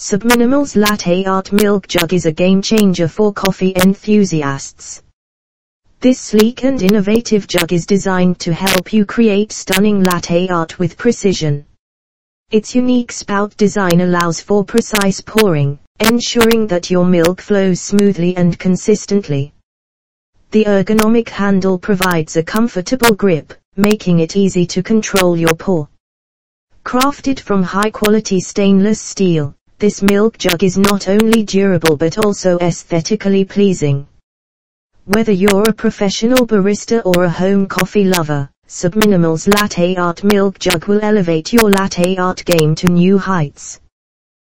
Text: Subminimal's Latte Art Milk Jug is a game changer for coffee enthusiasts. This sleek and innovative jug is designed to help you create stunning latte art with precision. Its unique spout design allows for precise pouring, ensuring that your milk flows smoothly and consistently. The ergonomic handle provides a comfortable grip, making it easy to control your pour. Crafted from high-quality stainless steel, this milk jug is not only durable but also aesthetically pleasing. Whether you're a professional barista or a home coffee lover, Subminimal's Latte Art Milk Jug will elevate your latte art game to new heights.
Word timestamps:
Subminimal's 0.00 0.76
Latte 0.76 1.24
Art 1.24 1.50
Milk 1.50 1.88
Jug 1.88 2.12
is 2.12 2.24
a 2.24 2.30
game 2.30 2.62
changer 2.62 3.08
for 3.08 3.32
coffee 3.32 3.72
enthusiasts. 3.74 5.02
This 5.98 6.20
sleek 6.20 6.62
and 6.62 6.80
innovative 6.80 7.48
jug 7.48 7.72
is 7.72 7.84
designed 7.84 8.38
to 8.38 8.54
help 8.54 8.92
you 8.92 9.04
create 9.04 9.50
stunning 9.50 10.04
latte 10.04 10.46
art 10.46 10.78
with 10.78 10.96
precision. 10.96 11.66
Its 12.52 12.76
unique 12.76 13.10
spout 13.10 13.56
design 13.56 14.02
allows 14.02 14.40
for 14.40 14.64
precise 14.64 15.20
pouring, 15.20 15.80
ensuring 15.98 16.68
that 16.68 16.92
your 16.92 17.04
milk 17.04 17.40
flows 17.40 17.80
smoothly 17.80 18.36
and 18.36 18.56
consistently. 18.56 19.52
The 20.52 20.64
ergonomic 20.66 21.28
handle 21.28 21.76
provides 21.76 22.36
a 22.36 22.44
comfortable 22.44 23.16
grip, 23.16 23.52
making 23.74 24.20
it 24.20 24.36
easy 24.36 24.64
to 24.66 24.80
control 24.80 25.36
your 25.36 25.56
pour. 25.56 25.88
Crafted 26.84 27.40
from 27.40 27.64
high-quality 27.64 28.38
stainless 28.40 29.00
steel, 29.00 29.56
this 29.78 30.02
milk 30.02 30.36
jug 30.38 30.64
is 30.64 30.76
not 30.76 31.06
only 31.06 31.44
durable 31.44 31.96
but 31.96 32.18
also 32.18 32.58
aesthetically 32.58 33.44
pleasing. 33.44 34.08
Whether 35.04 35.30
you're 35.32 35.68
a 35.68 35.72
professional 35.72 36.46
barista 36.46 37.00
or 37.06 37.24
a 37.24 37.30
home 37.30 37.66
coffee 37.66 38.04
lover, 38.04 38.50
Subminimal's 38.66 39.46
Latte 39.46 39.94
Art 39.94 40.24
Milk 40.24 40.58
Jug 40.58 40.86
will 40.86 41.00
elevate 41.02 41.52
your 41.52 41.70
latte 41.70 42.16
art 42.16 42.44
game 42.44 42.74
to 42.74 42.88
new 42.88 43.18
heights. 43.18 43.80